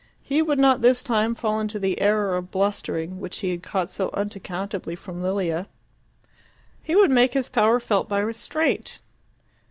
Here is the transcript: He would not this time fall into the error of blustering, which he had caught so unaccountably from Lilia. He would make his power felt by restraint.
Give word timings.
He 0.23 0.41
would 0.41 0.57
not 0.57 0.81
this 0.81 1.03
time 1.03 1.35
fall 1.35 1.59
into 1.59 1.77
the 1.77 2.01
error 2.01 2.35
of 2.35 2.49
blustering, 2.49 3.19
which 3.19 3.37
he 3.41 3.51
had 3.51 3.61
caught 3.61 3.87
so 3.87 4.09
unaccountably 4.15 4.95
from 4.95 5.21
Lilia. 5.21 5.67
He 6.81 6.95
would 6.95 7.11
make 7.11 7.35
his 7.35 7.49
power 7.49 7.79
felt 7.79 8.09
by 8.09 8.17
restraint. 8.21 8.97